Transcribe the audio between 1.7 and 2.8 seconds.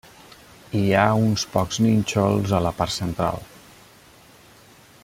nínxols a la